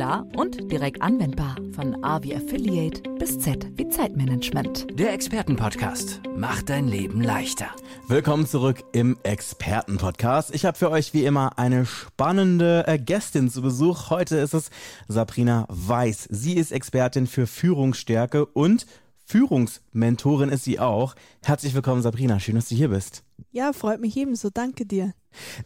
[0.00, 1.56] klar und direkt anwendbar.
[1.72, 4.86] Von A wie Affiliate bis Z wie Zeitmanagement.
[4.98, 7.66] Der Expertenpodcast macht dein Leben leichter.
[8.08, 10.54] Willkommen zurück im Expertenpodcast.
[10.54, 14.08] Ich habe für euch wie immer eine spannende äh, Gästin zu Besuch.
[14.08, 14.70] Heute ist es
[15.06, 16.28] Sabrina Weiß.
[16.30, 18.86] Sie ist Expertin für Führungsstärke und
[19.30, 21.14] Führungsmentorin ist sie auch.
[21.44, 22.40] Herzlich willkommen, Sabrina.
[22.40, 23.22] Schön, dass du hier bist.
[23.52, 24.50] Ja, freut mich ebenso.
[24.50, 25.14] Danke dir.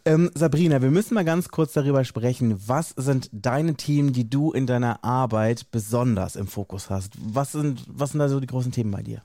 [0.05, 2.61] Ähm, Sabrina, wir müssen mal ganz kurz darüber sprechen.
[2.67, 7.13] Was sind deine Themen, die du in deiner Arbeit besonders im Fokus hast?
[7.19, 9.23] Was sind, was sind da so die großen Themen bei dir?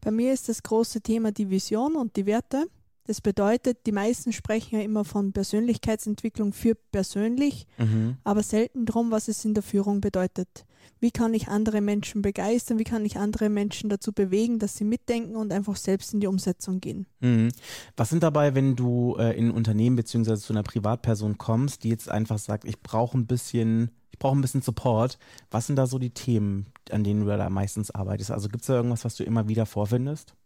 [0.00, 2.68] Bei mir ist das große Thema die Vision und die Werte.
[3.04, 8.16] Das bedeutet, die meisten sprechen ja immer von Persönlichkeitsentwicklung für persönlich, mhm.
[8.22, 10.66] aber selten darum, was es in der Führung bedeutet.
[11.00, 12.78] Wie kann ich andere Menschen begeistern?
[12.78, 16.28] Wie kann ich andere Menschen dazu bewegen, dass sie mitdenken und einfach selbst in die
[16.28, 17.06] Umsetzung gehen?
[17.18, 17.48] Mhm.
[17.96, 20.36] Was sind dabei, wenn du äh, in ein Unternehmen bzw.
[20.36, 24.42] zu einer Privatperson kommst, die jetzt einfach sagt, ich brauche ein bisschen, ich brauche ein
[24.42, 25.18] bisschen Support?
[25.50, 28.30] Was sind da so die Themen, an denen du da meistens arbeitest?
[28.30, 30.36] Also gibt es da irgendwas, was du immer wieder vorfindest?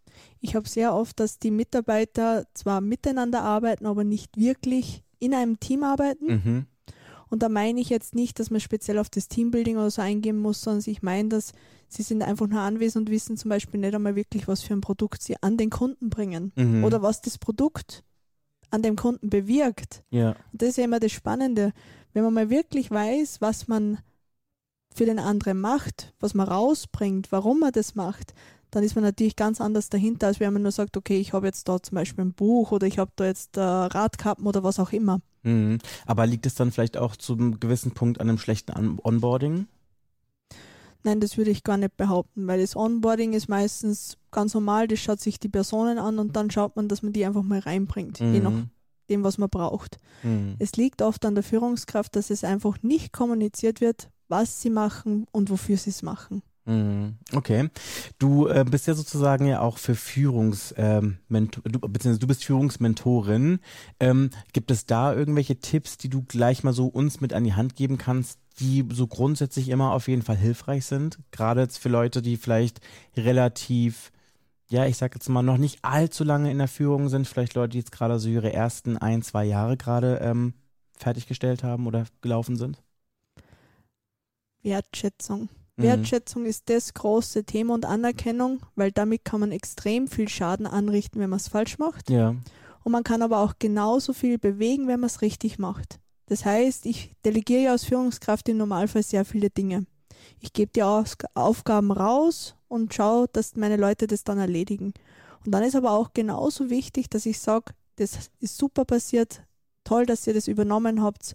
[0.40, 5.60] Ich habe sehr oft, dass die Mitarbeiter zwar miteinander arbeiten, aber nicht wirklich in einem
[5.60, 6.26] Team arbeiten.
[6.26, 6.66] Mhm.
[7.28, 10.38] Und da meine ich jetzt nicht, dass man speziell auf das Teambuilding oder so eingehen
[10.38, 11.52] muss, sondern ich meine, dass
[11.88, 14.80] sie sind einfach nur anwesend und wissen zum Beispiel nicht einmal wirklich, was für ein
[14.80, 16.84] Produkt sie an den Kunden bringen mhm.
[16.84, 18.04] oder was das Produkt
[18.70, 20.02] an dem Kunden bewirkt.
[20.10, 20.30] Ja.
[20.52, 21.72] Und das ist ja immer das Spannende.
[22.12, 23.98] Wenn man mal wirklich weiß, was man
[24.94, 28.34] für den anderen macht, was man rausbringt, warum man das macht,
[28.70, 31.46] dann ist man natürlich ganz anders dahinter, als wenn man nur sagt, okay, ich habe
[31.46, 34.78] jetzt da zum Beispiel ein Buch oder ich habe da jetzt äh, Radkappen oder was
[34.78, 35.20] auch immer.
[35.42, 35.78] Mhm.
[36.04, 39.66] Aber liegt es dann vielleicht auch zu einem gewissen Punkt an einem schlechten On Onboarding?
[41.04, 44.98] Nein, das würde ich gar nicht behaupten, weil das Onboarding ist meistens ganz normal, das
[44.98, 48.20] schaut sich die Personen an und dann schaut man, dass man die einfach mal reinbringt,
[48.20, 48.34] mhm.
[48.34, 49.98] je nachdem, was man braucht.
[50.24, 50.56] Mhm.
[50.58, 55.26] Es liegt oft an der Führungskraft, dass es einfach nicht kommuniziert wird, was sie machen
[55.30, 56.42] und wofür sie es machen.
[56.66, 57.18] Mhm.
[57.32, 57.70] Okay.
[58.18, 63.60] Du äh, bist ja sozusagen ja auch für Führungs, ähm, du, beziehungsweise du bist Führungsmentorin.
[64.00, 67.54] Ähm, gibt es da irgendwelche Tipps, die du gleich mal so uns mit an die
[67.54, 71.20] Hand geben kannst, die so grundsätzlich immer auf jeden Fall hilfreich sind?
[71.30, 72.80] Gerade jetzt für Leute, die vielleicht
[73.16, 74.10] relativ,
[74.68, 77.70] ja, ich sag jetzt mal, noch nicht allzu lange in der Führung sind, vielleicht Leute,
[77.70, 80.54] die jetzt gerade so ihre ersten ein, zwei Jahre gerade ähm,
[80.98, 82.82] fertiggestellt haben oder gelaufen sind?
[84.62, 85.48] Wertschätzung.
[85.76, 85.82] Mhm.
[85.82, 91.20] Wertschätzung ist das große Thema und Anerkennung, weil damit kann man extrem viel Schaden anrichten,
[91.20, 92.10] wenn man es falsch macht.
[92.10, 92.34] Ja.
[92.82, 95.98] Und man kann aber auch genauso viel bewegen, wenn man es richtig macht.
[96.26, 99.86] Das heißt, ich delegiere ja als Führungskraft im Normalfall sehr viele Dinge.
[100.40, 104.92] Ich gebe die Aufgaben raus und schaue, dass meine Leute das dann erledigen.
[105.44, 109.42] Und dann ist aber auch genauso wichtig, dass ich sage, das ist super passiert,
[109.84, 111.34] toll, dass ihr das übernommen habt.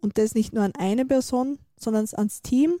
[0.00, 2.78] Und das nicht nur an eine Person, sondern ans Team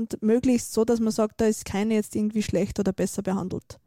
[0.00, 3.78] und möglichst so, dass man sagt, da ist keine jetzt irgendwie schlecht oder besser behandelt.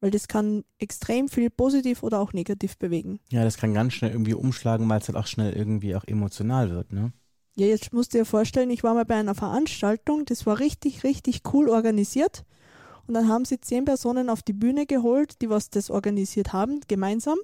[0.00, 3.20] Weil das kann extrem viel positiv oder auch negativ bewegen.
[3.30, 6.70] Ja, das kann ganz schnell irgendwie umschlagen, weil es halt auch schnell irgendwie auch emotional
[6.70, 7.12] wird, ne?
[7.54, 11.04] Ja, jetzt musst du dir vorstellen, ich war mal bei einer Veranstaltung, das war richtig,
[11.04, 12.44] richtig cool organisiert.
[13.06, 16.80] Und dann haben sie zehn Personen auf die Bühne geholt, die was das organisiert haben,
[16.88, 17.38] gemeinsam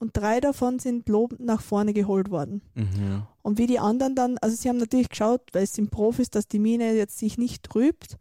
[0.00, 2.62] und drei davon sind lobend nach vorne geholt worden.
[2.74, 3.22] Mhm.
[3.42, 6.48] Und wie die anderen dann, also sie haben natürlich geschaut, weil es sind Profis, dass
[6.48, 8.16] die Mine jetzt sich nicht trübt,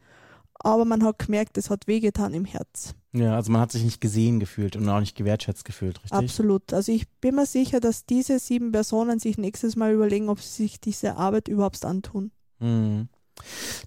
[0.55, 2.95] aber man hat gemerkt, es hat wehgetan im Herz.
[3.13, 6.19] Ja, also man hat sich nicht gesehen gefühlt und auch nicht gewertschätzt gefühlt, richtig?
[6.19, 6.73] Absolut.
[6.73, 10.63] Also ich bin mir sicher, dass diese sieben Personen sich nächstes Mal überlegen, ob sie
[10.63, 12.31] sich diese Arbeit überhaupt antun.
[12.59, 13.07] Mhm.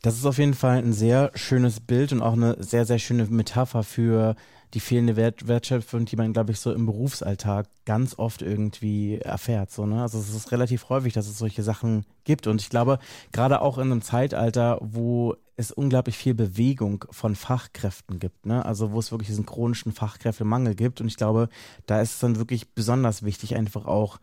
[0.03, 3.27] Das ist auf jeden Fall ein sehr schönes Bild und auch eine sehr, sehr schöne
[3.27, 4.37] Metapher für
[4.75, 9.71] die fehlende Wert Wertschöpfung, die man, glaube ich, so im Berufsalltag ganz oft irgendwie erfährt.
[9.71, 10.01] So, ne?
[10.01, 12.47] Also es ist relativ häufig, dass es solche Sachen gibt.
[12.47, 12.99] Und ich glaube,
[13.33, 18.65] gerade auch in einem Zeitalter, wo es unglaublich viel Bewegung von Fachkräften gibt, ne?
[18.65, 21.01] Also wo es wirklich diesen chronischen Fachkräftemangel gibt.
[21.03, 21.49] Und ich glaube,
[21.87, 24.19] da ist es dann wirklich besonders wichtig, einfach auch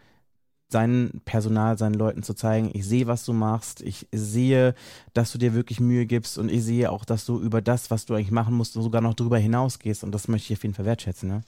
[0.71, 4.75] sein Personal, seinen Leuten zu zeigen, ich sehe, was du machst, ich sehe,
[5.13, 8.05] dass du dir wirklich Mühe gibst und ich sehe auch, dass du über das, was
[8.05, 10.85] du eigentlich machen musst, sogar noch drüber hinausgehst und das möchte ich auf jeden Fall
[10.85, 11.41] wertschätzen, ne?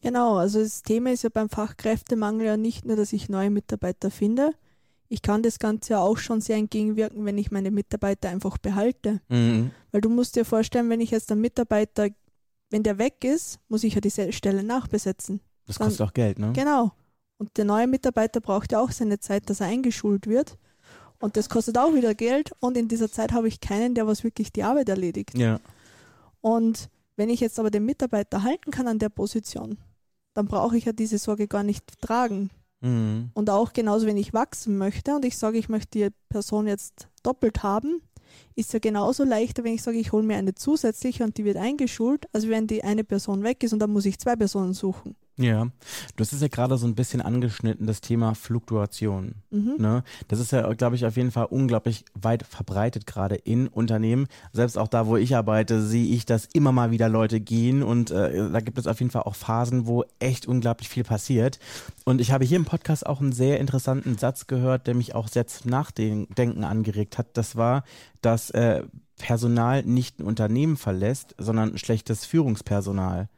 [0.00, 4.10] Genau, also das Thema ist ja beim Fachkräftemangel ja nicht nur, dass ich neue Mitarbeiter
[4.10, 4.50] finde.
[5.08, 9.20] Ich kann das Ganze ja auch schon sehr entgegenwirken, wenn ich meine Mitarbeiter einfach behalte.
[9.28, 9.70] Mhm.
[9.92, 12.08] Weil du musst dir vorstellen, wenn ich jetzt einen Mitarbeiter,
[12.70, 15.40] wenn der weg ist, muss ich ja die Stelle nachbesetzen.
[15.66, 16.52] Das kostet Dann, auch Geld, ne?
[16.52, 16.90] Genau.
[17.42, 20.56] Und der neue Mitarbeiter braucht ja auch seine Zeit, dass er eingeschult wird.
[21.18, 24.22] Und das kostet auch wieder Geld und in dieser Zeit habe ich keinen, der was
[24.22, 25.36] wirklich die Arbeit erledigt.
[25.36, 25.58] Ja.
[26.40, 29.76] Und wenn ich jetzt aber den Mitarbeiter halten kann an der Position,
[30.34, 32.50] dann brauche ich ja diese Sorge gar nicht tragen.
[32.80, 33.30] Mhm.
[33.34, 37.08] Und auch genauso, wenn ich wachsen möchte und ich sage, ich möchte die Person jetzt
[37.24, 38.02] doppelt haben,
[38.54, 41.56] ist ja genauso leichter, wenn ich sage, ich hole mir eine zusätzliche und die wird
[41.56, 45.16] eingeschult, als wenn die eine Person weg ist und dann muss ich zwei Personen suchen.
[45.38, 49.36] Ja, du hast es ja gerade so ein bisschen angeschnitten, das Thema Fluktuation.
[49.50, 49.76] Mhm.
[49.78, 50.04] Ne?
[50.28, 54.26] Das ist ja, glaube ich, auf jeden Fall unglaublich weit verbreitet gerade in Unternehmen.
[54.52, 58.10] Selbst auch da, wo ich arbeite, sehe ich, dass immer mal wieder Leute gehen und
[58.10, 61.58] äh, da gibt es auf jeden Fall auch Phasen, wo echt unglaublich viel passiert.
[62.04, 65.28] Und ich habe hier im Podcast auch einen sehr interessanten Satz gehört, der mich auch
[65.28, 67.28] sehr zum Nachdenken angeregt hat.
[67.38, 67.84] Das war,
[68.20, 68.82] dass äh,
[69.16, 73.28] Personal nicht ein Unternehmen verlässt, sondern schlechtes Führungspersonal.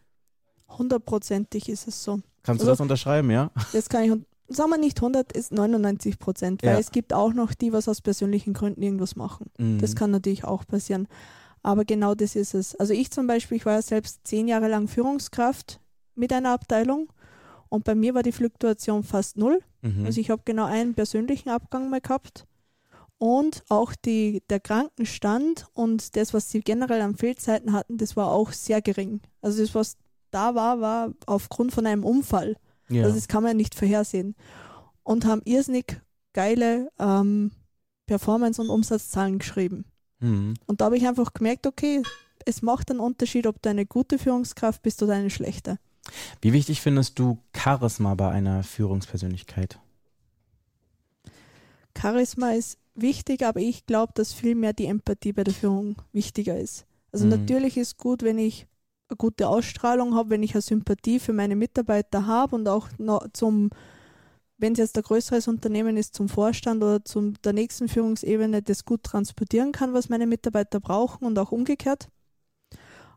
[0.78, 2.20] Hundertprozentig ist es so.
[2.42, 3.50] Kannst du also, das unterschreiben, ja?
[3.72, 6.78] Das kann ich, sagen wir nicht 100, ist 99 Prozent, weil ja.
[6.78, 9.50] es gibt auch noch die, was aus persönlichen Gründen irgendwas machen.
[9.58, 9.78] Mhm.
[9.78, 11.08] Das kann natürlich auch passieren.
[11.62, 12.74] Aber genau das ist es.
[12.74, 15.80] Also ich zum Beispiel, ich war ja selbst zehn Jahre lang Führungskraft
[16.14, 17.08] mit einer Abteilung
[17.70, 19.60] und bei mir war die Fluktuation fast null.
[19.80, 20.04] Mhm.
[20.04, 22.46] Also ich habe genau einen persönlichen Abgang mal gehabt
[23.18, 28.30] und auch die, der Krankenstand und das, was sie generell an Fehlzeiten hatten, das war
[28.30, 29.20] auch sehr gering.
[29.40, 29.96] Also das, was
[30.34, 32.56] da war, war aufgrund von einem Unfall.
[32.88, 33.04] Ja.
[33.04, 34.34] Also das kann man nicht vorhersehen.
[35.02, 36.00] Und haben irrsinnig
[36.32, 37.52] geile ähm,
[38.06, 39.84] Performance- und Umsatzzahlen geschrieben.
[40.20, 40.54] Mhm.
[40.66, 42.02] Und da habe ich einfach gemerkt, okay,
[42.44, 45.78] es macht einen Unterschied, ob du eine gute Führungskraft bist oder eine schlechte.
[46.40, 49.78] Wie wichtig findest du Charisma bei einer Führungspersönlichkeit?
[51.96, 56.58] Charisma ist wichtig, aber ich glaube, dass viel mehr die Empathie bei der Führung wichtiger
[56.58, 56.86] ist.
[57.12, 57.30] Also mhm.
[57.30, 58.66] natürlich ist gut, wenn ich
[59.08, 62.88] eine gute Ausstrahlung habe, wenn ich eine Sympathie für meine Mitarbeiter habe und auch
[63.32, 63.70] zum,
[64.58, 68.84] wenn es jetzt ein größeres Unternehmen ist, zum Vorstand oder zum der nächsten Führungsebene das
[68.84, 72.08] gut transportieren kann, was meine Mitarbeiter brauchen und auch umgekehrt.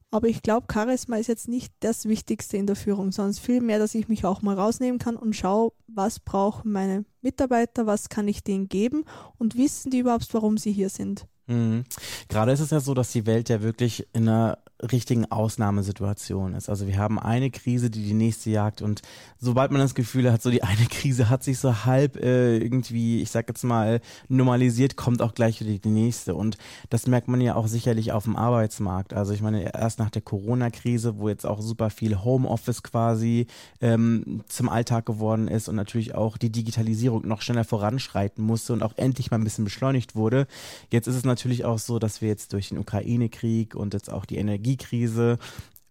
[0.10, 3.45] Aber ich glaube, Charisma ist jetzt nicht das Wichtigste in der Führung, sondern es ist
[3.45, 7.88] viel mehr, dass ich mich auch mal rausnehmen kann und schaue, was brauchen meine Mitarbeiter,
[7.88, 9.04] was kann ich denen geben
[9.38, 11.28] und wissen die überhaupt, warum sie hier sind.
[11.48, 11.84] Mhm.
[12.30, 16.69] Gerade ist es ja so, dass die Welt ja wirklich in einer richtigen Ausnahmesituation ist.
[16.69, 19.01] Also wir haben eine Krise, die die nächste jagt und
[19.39, 23.21] sobald man das Gefühl hat, so die eine Krise hat sich so halb äh, irgendwie,
[23.21, 26.57] ich sag jetzt mal, normalisiert, kommt auch gleich wieder die nächste und
[26.89, 29.13] das merkt man ja auch sicherlich auf dem Arbeitsmarkt.
[29.13, 33.47] Also ich meine, erst nach der Corona-Krise, wo jetzt auch super viel Homeoffice quasi
[33.81, 38.83] ähm, zum Alltag geworden ist und natürlich auch die Digitalisierung noch schneller voranschreiten musste und
[38.83, 40.45] auch endlich mal ein bisschen beschleunigt wurde.
[40.91, 44.25] Jetzt ist es natürlich auch so, dass wir jetzt durch den Ukraine-Krieg und jetzt auch
[44.25, 45.37] die Energie Energiekrise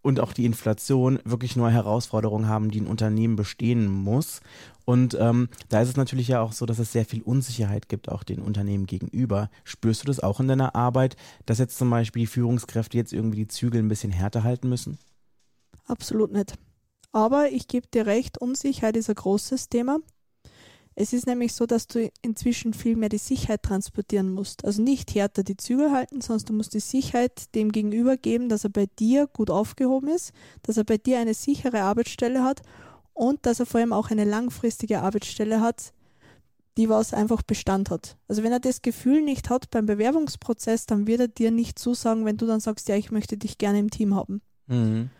[0.02, 4.40] und auch die Inflation wirklich neue Herausforderungen haben, die ein Unternehmen bestehen muss.
[4.84, 8.08] Und ähm, da ist es natürlich ja auch so, dass es sehr viel Unsicherheit gibt,
[8.08, 9.50] auch den Unternehmen gegenüber.
[9.64, 13.38] Spürst du das auch in deiner Arbeit, dass jetzt zum Beispiel die Führungskräfte jetzt irgendwie
[13.38, 14.99] die Zügel ein bisschen härter halten müssen?
[15.87, 16.55] Absolut nicht.
[17.11, 19.99] Aber ich gebe dir recht, Unsicherheit ist ein großes Thema.
[20.99, 24.65] Es ist nämlich so, dass du inzwischen viel mehr die Sicherheit transportieren musst.
[24.65, 28.65] Also nicht härter die Zügel halten, sondern du musst die Sicherheit dem Gegenüber geben, dass
[28.65, 30.33] er bei dir gut aufgehoben ist,
[30.63, 32.63] dass er bei dir eine sichere Arbeitsstelle hat
[33.13, 35.93] und dass er vor allem auch eine langfristige Arbeitsstelle hat,
[36.79, 38.17] die was einfach Bestand hat.
[38.27, 42.25] Also wenn er das Gefühl nicht hat beim Bewerbungsprozess, dann wird er dir nicht zusagen,
[42.25, 44.41] wenn du dann sagst, ja, ich möchte dich gerne im Team haben.
[44.67, 45.11] Mhm.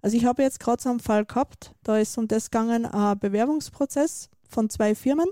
[0.00, 3.18] Also ich habe jetzt gerade so einen Fall gehabt, da ist um das gegangen, ein
[3.18, 5.28] Bewerbungsprozess von zwei Firmen.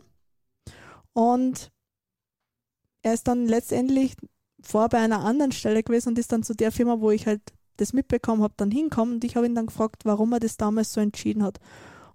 [1.12, 1.70] Und
[3.02, 4.14] er ist dann letztendlich
[4.60, 7.42] vor bei einer anderen Stelle gewesen und ist dann zu der Firma, wo ich halt
[7.76, 9.14] das mitbekommen habe, dann hinkommen.
[9.14, 11.58] Und ich habe ihn dann gefragt, warum er das damals so entschieden hat.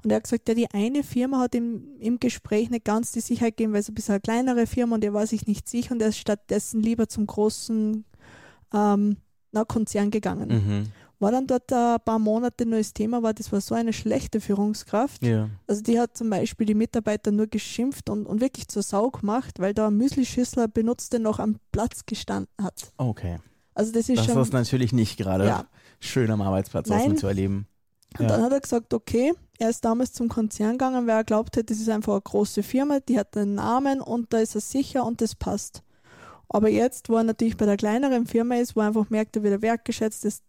[0.04, 3.20] Und er hat gesagt, ja, die eine Firma hat ihm im Gespräch nicht ganz die
[3.20, 5.92] Sicherheit gegeben, weil es ein bisschen eine kleinere Firma und er war sich nicht sicher
[5.92, 8.06] und er ist stattdessen lieber zum großen
[8.74, 9.18] ähm,
[9.52, 10.50] na, Konzern gegangen.
[10.50, 14.40] Mhm war dann dort ein paar Monate neues Thema war, das war so eine schlechte
[14.40, 15.24] Führungskraft.
[15.24, 15.50] Ja.
[15.66, 19.60] Also die hat zum Beispiel die Mitarbeiter nur geschimpft und, und wirklich zur Sau gemacht,
[19.60, 22.92] weil da ein Müslischüssler benutzt, der noch am Platz gestanden hat.
[22.98, 23.40] Okay.
[23.74, 24.36] Also das ist das schon.
[24.36, 25.66] Das ist natürlich nicht gerade ja.
[26.00, 27.18] schön am Arbeitsplatz Nein.
[27.18, 27.68] zu erleben.
[28.18, 28.30] Und ja.
[28.30, 31.70] dann hat er gesagt, okay, er ist damals zum Konzern gegangen, weil er glaubt hat,
[31.70, 35.04] das ist einfach eine große Firma, die hat einen Namen und da ist er sicher
[35.06, 35.84] und das passt.
[36.50, 39.44] Aber jetzt, wo er natürlich bei der kleineren Firma ist, wo er einfach merkt, er
[39.44, 40.42] wird wertgeschätzt, das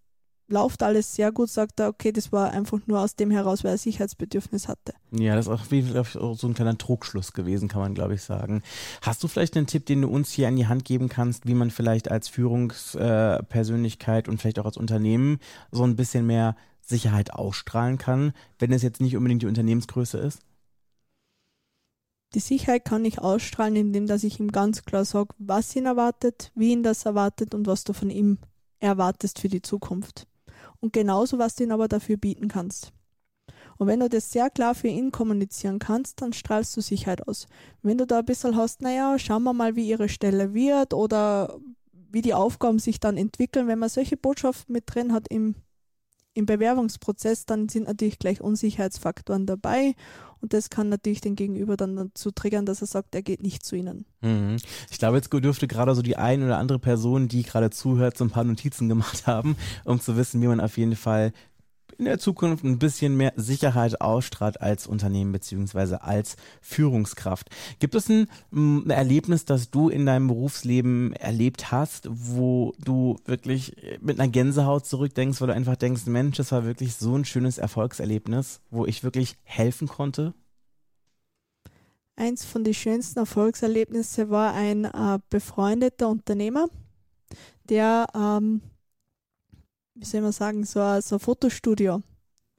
[0.49, 3.73] läuft alles sehr gut, sagt er, okay, das war einfach nur aus dem heraus, weil
[3.73, 4.95] er Sicherheitsbedürfnis hatte.
[5.12, 8.62] Ja, das ist auch, wie, so ein kleiner Trugschluss gewesen, kann man, glaube ich, sagen.
[9.02, 11.55] Hast du vielleicht einen Tipp, den du uns hier an die Hand geben kannst, wie
[11.55, 15.38] man vielleicht als Führungspersönlichkeit und vielleicht auch als Unternehmen
[15.71, 20.40] so ein bisschen mehr Sicherheit ausstrahlen kann, wenn es jetzt nicht unbedingt die Unternehmensgröße ist?
[22.35, 26.52] Die Sicherheit kann ich ausstrahlen, indem dass ich ihm ganz klar sage, was ihn erwartet,
[26.55, 28.38] wie ihn das erwartet und was du von ihm
[28.81, 30.27] erwartest für die Zukunft.
[30.80, 32.92] Und genauso, was du ihn aber dafür bieten kannst.
[33.78, 37.47] Und wenn du das sehr klar für ihn kommunizieren kannst, dann strahlst du Sicherheit aus.
[37.82, 41.58] Wenn du da ein bisschen hast, naja, schauen wir mal, wie ihre Stelle wird oder
[42.11, 45.54] wie die Aufgaben sich dann entwickeln, wenn man solche Botschaften mit drin hat im,
[46.35, 49.94] im Bewerbungsprozess, dann sind natürlich gleich Unsicherheitsfaktoren dabei
[50.40, 53.64] und das kann natürlich den Gegenüber dann dazu triggern, dass er sagt, er geht nicht
[53.64, 54.04] zu ihnen.
[54.20, 54.56] Mhm.
[54.90, 58.25] Ich glaube, jetzt dürfte gerade so die eine oder andere Person, die gerade zuhört, so
[58.25, 61.32] ein paar Notizen gemacht haben, um zu wissen, wie man auf jeden Fall
[61.99, 67.50] in der Zukunft ein bisschen mehr Sicherheit ausstrahlt als Unternehmen beziehungsweise als Führungskraft.
[67.81, 73.76] Gibt es ein, ein, Erlebnis, das du in deinem Berufsleben erlebt hast, wo du wirklich
[74.00, 77.59] mit einer Gänsehaut zurückdenkst, weil du einfach denkst, Mensch, das war wirklich so ein schönes
[77.59, 80.35] Erfolgserlebnis, wo ich wirklich helfen konnte?
[82.14, 86.69] Eins von den schönsten Erfolgserlebnissen war ein äh, befreundeter Unternehmer,
[87.69, 88.61] der ähm,
[89.99, 92.02] wie soll man sagen, so ein, so ein Fotostudio,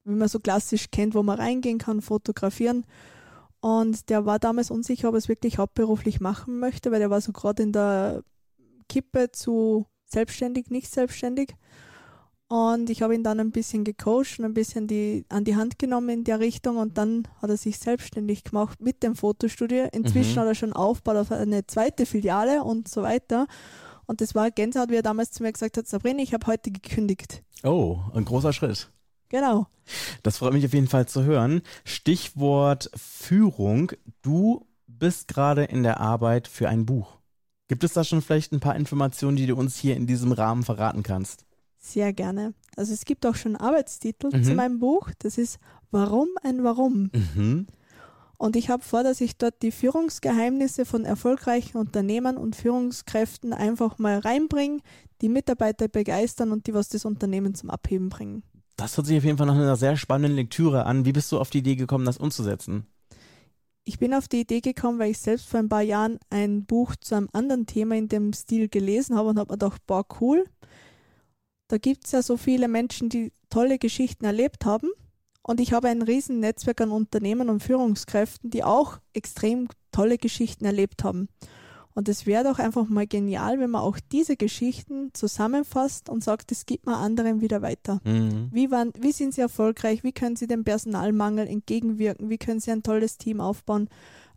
[0.03, 2.85] wie man so klassisch kennt, wo man reingehen kann, fotografieren.
[3.61, 7.21] Und der war damals unsicher, ob er es wirklich hauptberuflich machen möchte, weil der war
[7.21, 8.23] so gerade in der
[8.87, 11.55] Kippe zu selbstständig, nicht selbstständig.
[12.47, 15.77] Und ich habe ihn dann ein bisschen gecoacht und ein bisschen die, an die Hand
[15.77, 19.87] genommen in der Richtung und dann hat er sich selbstständig gemacht mit dem Fotostudio.
[19.91, 20.39] Inzwischen mhm.
[20.39, 23.45] hat er schon aufgebaut auf eine zweite Filiale und so weiter.
[24.09, 26.71] Und das war Gänsehaut, wie er damals zu mir gesagt hat, Sabrina, ich habe heute
[26.71, 27.43] gekündigt.
[27.61, 28.89] Oh, ein großer Schritt.
[29.29, 29.67] Genau.
[30.23, 31.61] Das freut mich auf jeden Fall zu hören.
[31.83, 33.91] Stichwort Führung.
[34.23, 37.19] Du bist gerade in der Arbeit für ein Buch.
[37.67, 40.63] Gibt es da schon vielleicht ein paar Informationen, die du uns hier in diesem Rahmen
[40.63, 41.45] verraten kannst?
[41.77, 42.55] Sehr gerne.
[42.75, 44.43] Also es gibt auch schon Arbeitstitel mhm.
[44.43, 45.11] zu meinem Buch.
[45.19, 45.59] Das ist
[45.91, 47.11] Warum ein Warum.
[47.13, 47.67] Mhm.
[48.39, 53.97] Und ich habe vor, dass ich dort die Führungsgeheimnisse von erfolgreichen Unternehmern und Führungskräften einfach
[53.99, 54.79] mal reinbringe,
[55.21, 58.43] die Mitarbeiter begeistern und die was das Unternehmen zum Abheben bringen.
[58.77, 61.03] Das hört sich auf jeden Fall nach einer sehr spannenden Lektüre an.
[61.03, 62.87] Wie bist du auf die Idee gekommen, das umzusetzen?
[63.83, 66.95] Ich bin auf die Idee gekommen, weil ich selbst vor ein paar Jahren ein Buch
[66.95, 70.45] zu einem anderen Thema in dem Stil gelesen habe und habe mir gedacht, boah, cool.
[71.67, 74.87] Da gibt es ja so viele Menschen, die tolle Geschichten erlebt haben
[75.41, 80.65] und ich habe ein riesen Netzwerk an Unternehmen und Führungskräften, die auch extrem tolle Geschichten
[80.65, 81.29] erlebt haben.
[81.95, 86.51] Und es wäre doch einfach mal genial, wenn man auch diese Geschichten zusammenfasst und sagt,
[86.51, 87.99] es gibt mal anderen wieder weiter.
[88.05, 88.49] Mhm.
[88.53, 90.03] Wie, waren, wie sind sie erfolgreich?
[90.03, 92.29] Wie können sie dem Personalmangel entgegenwirken?
[92.29, 93.89] Wie können sie ein tolles Team aufbauen?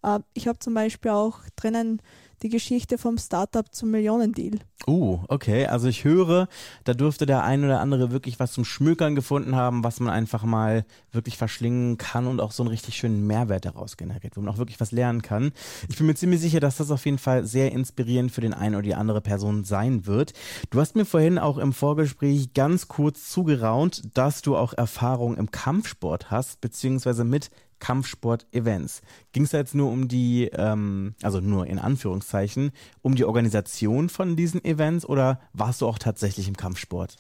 [0.03, 2.01] Äh, ich habe zum Beispiel auch drinnen
[2.43, 4.59] die Geschichte vom Startup zum Millionendeal.
[4.87, 5.67] Uh, okay.
[5.67, 6.49] Also ich höre,
[6.85, 10.43] da dürfte der ein oder andere wirklich was zum Schmökern gefunden haben, was man einfach
[10.43, 14.53] mal wirklich verschlingen kann und auch so einen richtig schönen Mehrwert daraus generiert, wo man
[14.53, 15.53] auch wirklich was lernen kann.
[15.89, 18.75] Ich bin mir ziemlich sicher, dass das auf jeden Fall sehr inspirierend für den einen
[18.75, 20.33] oder die andere Person sein wird.
[20.71, 25.51] Du hast mir vorhin auch im Vorgespräch ganz kurz zugeraunt, dass du auch Erfahrung im
[25.51, 27.51] Kampfsport hast, beziehungsweise mit
[27.83, 29.03] Kampfsport-Events.
[29.33, 32.71] Ging es da jetzt nur um die, ähm, also nur in Anführungszeichen,
[33.03, 37.17] um die Organisation von diesen Events oder warst du auch tatsächlich im Kampfsport?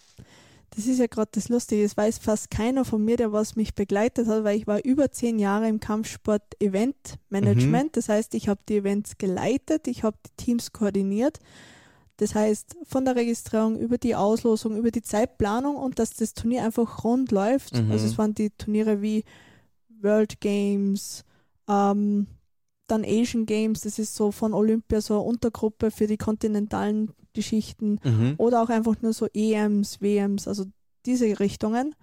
[0.76, 1.82] Das ist ja gerade das Lustige.
[1.82, 5.10] Es weiß fast keiner von mir, der was mich begleitet hat, weil ich war über
[5.10, 7.86] zehn Jahre im Kampfsport-Event-Management.
[7.86, 7.92] Mhm.
[7.92, 11.40] Das heißt, ich habe die Events geleitet, ich habe die Teams koordiniert.
[12.18, 16.64] Das heißt, von der Registrierung über die Auslosung, über die Zeitplanung und dass das Turnier
[16.64, 17.74] einfach rund läuft.
[17.74, 17.90] Mhm.
[17.90, 19.24] Also es waren die Turniere wie
[20.02, 21.24] World Games,
[21.68, 22.26] ähm,
[22.86, 27.98] dann Asian Games, das ist so von Olympia so eine Untergruppe für die kontinentalen Geschichten
[28.02, 28.34] mhm.
[28.36, 30.66] oder auch einfach nur so EMs, WMs, also
[31.06, 31.94] diese Richtungen.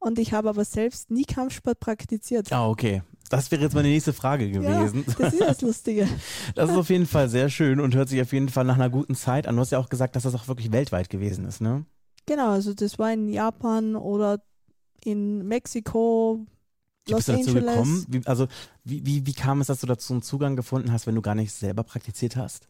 [0.00, 2.52] Und ich habe aber selbst nie Kampfsport praktiziert.
[2.52, 3.02] Ah, okay.
[3.30, 5.04] Das wäre jetzt meine nächste Frage gewesen.
[5.06, 6.08] Ja, das ist das Lustige.
[6.54, 8.90] Das ist auf jeden Fall sehr schön und hört sich auf jeden Fall nach einer
[8.90, 9.56] guten Zeit an.
[9.56, 11.84] Du hast ja auch gesagt, dass das auch wirklich weltweit gewesen ist, ne?
[12.26, 14.40] Genau, also das war in Japan oder
[15.04, 16.46] in Mexiko,
[17.08, 17.74] wie Los bist du dazu Angeles.
[17.74, 18.06] gekommen?
[18.08, 18.46] Wie, also,
[18.84, 21.34] wie, wie, wie kam es, dass du dazu einen Zugang gefunden hast, wenn du gar
[21.34, 22.68] nicht selber praktiziert hast?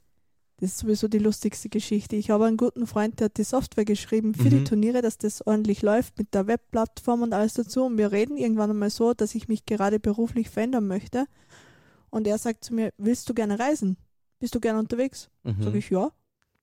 [0.61, 2.17] Das ist sowieso die lustigste Geschichte.
[2.17, 4.51] Ich habe einen guten Freund, der hat die Software geschrieben für mhm.
[4.51, 7.85] die Turniere, dass das ordentlich läuft mit der Webplattform und alles dazu.
[7.85, 11.27] Und wir reden irgendwann einmal so, dass ich mich gerade beruflich verändern möchte.
[12.11, 13.99] Und er sagt zu mir, willst du gerne reisen?
[14.41, 15.31] Bist du gerne unterwegs?
[15.45, 15.63] Mhm.
[15.63, 16.11] Sag ich, ja.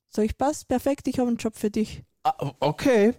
[0.10, 2.04] Sag ich, passt, perfekt, ich habe einen Job für dich.
[2.28, 3.14] Ah, okay.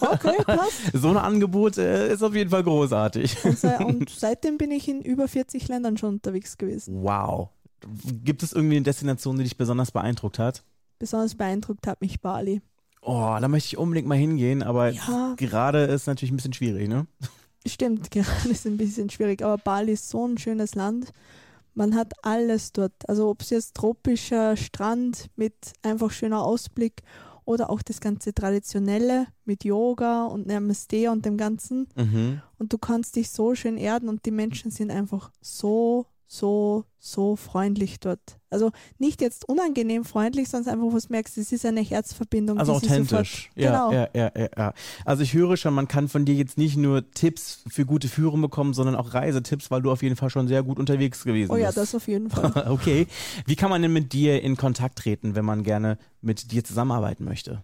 [0.00, 0.80] Okay, passt.
[0.92, 3.44] so ein Angebot äh, ist auf jeden Fall großartig.
[3.44, 7.02] Und, se und, seitdem bin ich in über 40 Ländern schon unterwegs gewesen.
[7.02, 7.48] Wow.
[8.22, 10.62] Gibt es irgendwie eine Destination, die dich besonders beeindruckt hat?
[11.00, 12.62] Besonders beeindruckt hat mich Bali.
[13.02, 15.34] Oh, da möchte ich unbedingt mal hingehen, aber ja.
[15.36, 17.08] gerade ist natürlich ein bisschen schwierig, ne?
[17.66, 21.12] Stimmt, gerade ist ein bisschen schwierig, aber Bali ist so ein schönes Land.
[21.74, 22.92] Man hat alles dort.
[23.08, 27.02] Also ob es jetzt tropischer Strand mit einfach schöner Ausblick
[27.44, 31.88] oder auch das ganze Traditionelle mit Yoga und Namaste und dem Ganzen.
[31.96, 32.42] Mhm.
[32.58, 37.36] Und du kannst dich so schön erden und die Menschen sind einfach so so, so
[37.36, 38.38] freundlich dort.
[38.50, 42.58] Also nicht jetzt unangenehm freundlich, sondern einfach, was merkst, es ist eine Herzverbindung.
[42.58, 43.50] Also authentisch.
[43.54, 43.92] Sofort, ja, genau.
[43.92, 44.74] ja, ja, ja, ja.
[45.04, 48.40] Also ich höre schon, man kann von dir jetzt nicht nur Tipps für gute Führung
[48.40, 51.60] bekommen, sondern auch Reisetipps, weil du auf jeden Fall schon sehr gut unterwegs gewesen bist.
[51.60, 52.68] Oh ja, das auf jeden Fall.
[52.70, 53.06] okay.
[53.46, 57.24] Wie kann man denn mit dir in Kontakt treten, wenn man gerne mit dir zusammenarbeiten
[57.24, 57.62] möchte?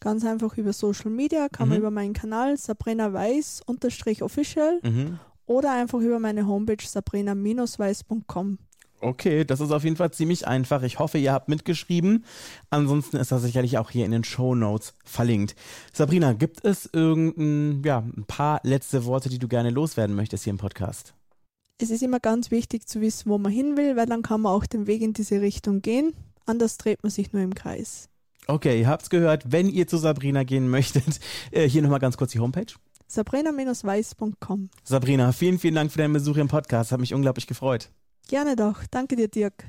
[0.00, 1.70] Ganz einfach über Social Media, kann mhm.
[1.70, 8.58] man über meinen Kanal Sabrina Weiß unterstrich official mhm oder einfach über meine Homepage sabrina-weiß.com.
[9.00, 10.82] Okay, das ist auf jeden Fall ziemlich einfach.
[10.82, 12.24] Ich hoffe, ihr habt mitgeschrieben.
[12.70, 15.54] Ansonsten ist das sicherlich auch hier in den Show Notes verlinkt.
[15.92, 20.50] Sabrina, gibt es irgendein, ja, ein paar letzte Worte, die du gerne loswerden möchtest hier
[20.50, 21.14] im Podcast?
[21.80, 24.52] Es ist immer ganz wichtig zu wissen, wo man hin will, weil dann kann man
[24.52, 26.12] auch den Weg in diese Richtung gehen.
[26.44, 28.08] Anders dreht man sich nur im Kreis.
[28.48, 29.52] Okay, ihr habt's gehört.
[29.52, 31.20] Wenn ihr zu Sabrina gehen möchtet,
[31.52, 32.72] äh, hier nochmal ganz kurz die Homepage
[33.08, 34.70] sabrina-weiß.com.
[34.84, 36.92] Sabrina, vielen, vielen Dank für deinen Besuch im Podcast.
[36.92, 37.90] Hat mich unglaublich gefreut.
[38.28, 38.84] Gerne doch.
[38.90, 39.64] Danke dir, Dirk.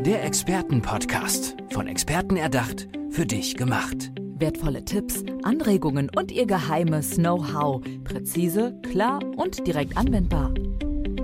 [0.00, 1.56] Der Expertenpodcast.
[1.70, 4.10] Von Experten erdacht, für dich gemacht.
[4.38, 7.82] Wertvolle Tipps, Anregungen und ihr geheimes Know-how.
[8.04, 10.54] Präzise, klar und direkt anwendbar.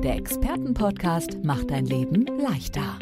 [0.03, 2.99] Der Expertenpodcast macht dein Leben leichter.